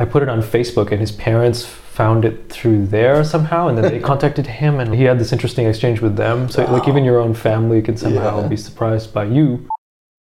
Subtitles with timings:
[0.00, 3.90] I put it on Facebook, and his parents found it through there somehow, and then
[3.90, 6.48] they contacted him, and he had this interesting exchange with them.
[6.48, 8.48] So, like, even your own family can somehow Yeah.
[8.48, 9.66] be surprised by you.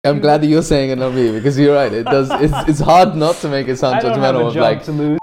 [0.04, 1.94] I'm glad that you're saying it, not me, because you're right.
[1.94, 2.30] It does.
[2.42, 4.62] It's, it's hard not to make it sound I don't have judgmental a of job
[4.62, 5.20] like, to lose.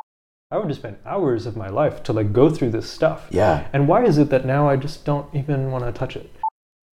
[0.52, 3.26] I would just spend hours of my life to like go through this stuff.
[3.30, 6.30] yeah, And why is it that now I just don't even want to touch it?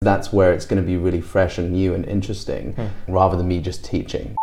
[0.01, 3.11] that's where it's going to be really fresh and new and interesting, Hmm.
[3.11, 4.35] rather than me just teaching.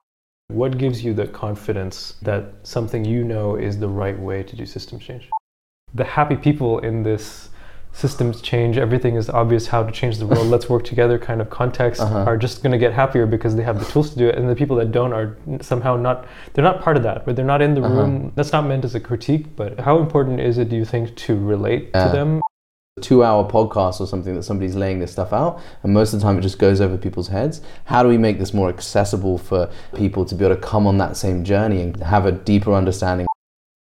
[0.48, 4.66] What gives you the confidence that something you know is the right way to do
[4.66, 5.28] systems change?
[5.94, 7.48] The happy people in this
[7.92, 11.48] systems change, everything is obvious how to change the world, let's work together kind of
[11.48, 12.24] context Uh-huh.
[12.26, 14.34] are just going to get happier because they have the tools to do it.
[14.36, 17.44] And the people that don't are somehow not, they're not part of that, but they're
[17.46, 17.94] not in the Uh-huh.
[17.94, 18.32] room.
[18.34, 21.38] That's not meant as a critique, but how important is it, do you think, to
[21.38, 22.04] relate Yeah.
[22.04, 22.40] to them?
[22.96, 26.24] A two-hour podcast or something that somebody's laying this stuff out, and most of the
[26.24, 27.60] time it just goes over people's heads.
[27.86, 30.96] How do we make this more accessible for people to be able to come on
[30.98, 33.26] that same journey and have a deeper understanding?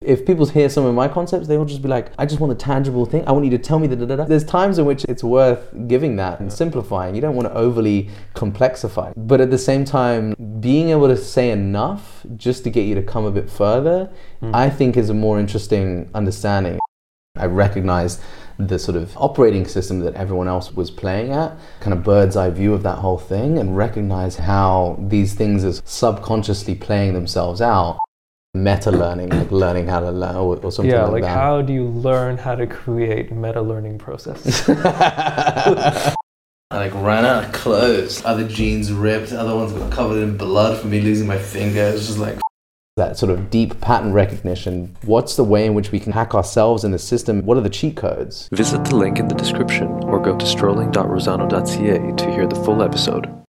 [0.01, 2.53] If people hear some of my concepts, they will just be like, I just want
[2.53, 3.23] a tangible thing.
[3.27, 4.23] I want you to tell me the da da da.
[4.25, 7.13] There's times in which it's worth giving that and simplifying.
[7.13, 9.13] You don't want to overly complexify.
[9.15, 13.03] But at the same time, being able to say enough just to get you to
[13.03, 14.09] come a bit further,
[14.41, 14.55] mm.
[14.55, 16.79] I think is a more interesting understanding.
[17.35, 18.21] I recognized
[18.59, 22.51] the sort of operating system that everyone else was playing at, kind of bird's eye
[22.51, 27.97] view of that whole thing, and recognize how these things are subconsciously playing themselves out.
[28.53, 31.29] Meta learning, like learning how to learn, or, or something Yeah, like, like that.
[31.35, 34.63] how do you learn how to create meta learning processes?
[34.69, 36.13] I
[36.71, 38.23] like ran out of clothes.
[38.25, 39.31] Other jeans ripped.
[39.33, 41.81] Other ones got covered in blood from me losing my finger.
[41.81, 42.37] It's just like
[42.95, 44.95] that sort of deep pattern recognition.
[45.03, 47.43] What's the way in which we can hack ourselves in the system?
[47.43, 48.49] What are the cheat codes?
[48.53, 53.42] Visit the link in the description or go to strolling.rosano.ca to hear the full episode.